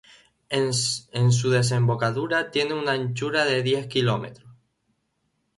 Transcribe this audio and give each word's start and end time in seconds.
En 0.49 0.71
su 0.73 1.51
desembocadura 1.51 2.49
tiene 2.49 2.73
una 2.73 2.93
anchura 2.93 3.45
de 3.45 3.61
diez 3.61 3.85
kilómetros. 3.85 4.49